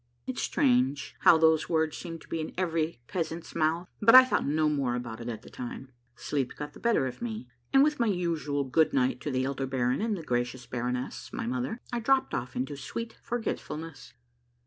[0.25, 4.47] It's strange how those words seem to be in every peasant's mouth, but I thought
[4.47, 5.91] no more about it at that time.
[6.15, 9.67] Sleep got the better of me, and with my usual good night to the elder
[9.67, 14.13] baron and the gracious baroness, my mother, I dropped off into sweet forgetfulness.